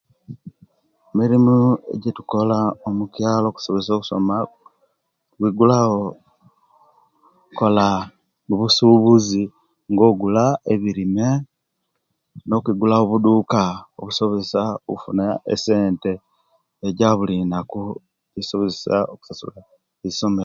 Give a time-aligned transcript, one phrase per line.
[1.11, 1.55] Emirimu
[1.93, 2.57] ejetukola
[2.87, 4.35] omukyalo okutusobozesya okusoma
[5.35, 6.03] kwigulawo
[7.45, 7.87] kukola
[8.59, 9.43] busubuzi
[9.91, 10.43] nga ogula
[10.73, 11.27] ebirime
[12.47, 13.61] no'kwigulawo buduka
[13.99, 16.11] obusobozesya okufuna esente
[16.87, 17.79] ejabulilunaku
[18.37, 19.61] ejisobozesya okusasula
[20.05, 20.39] eisoma